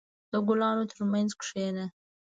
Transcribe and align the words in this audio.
•د 0.31 0.33
ګلانو 0.47 0.83
ترمنځ 0.91 1.29
کښېنه. 1.41 1.85